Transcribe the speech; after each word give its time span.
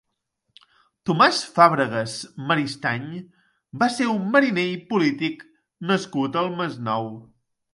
Tomàs 1.09 1.41
Fàbregas 1.57 2.15
Maristany 2.51 3.05
va 3.83 3.91
ser 3.99 4.09
un 4.15 4.25
mariner 4.37 4.67
i 4.71 4.81
polític 4.95 5.45
nascut 5.93 6.41
al 6.43 6.51
Masnou. 6.63 7.11